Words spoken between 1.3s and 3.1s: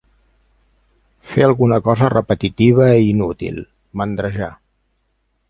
Fer alguna cosa repetitiva i